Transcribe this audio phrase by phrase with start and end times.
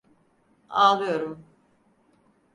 [0.69, 1.45] Ağlıyorum.